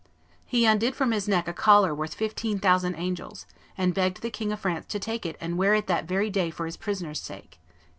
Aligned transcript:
He 0.47 0.65
undid 0.65 0.95
from 0.95 1.11
his 1.11 1.27
neck 1.27 1.47
a 1.47 1.53
collar 1.53 1.93
worth 1.93 2.15
fifteen 2.15 2.57
thousand 2.57 2.95
angels, 2.95 3.45
and 3.77 3.93
begged 3.93 4.23
the 4.23 4.31
King 4.31 4.51
of 4.51 4.59
France 4.61 4.87
to 4.87 4.97
take 4.97 5.27
it 5.27 5.37
and 5.39 5.59
wear 5.59 5.75
it 5.75 5.85
that 5.85 6.07
very 6.07 6.31
day 6.31 6.49
for 6.49 6.65
his 6.65 6.75
prisoner's 6.75 7.21
sake. 7.21 7.59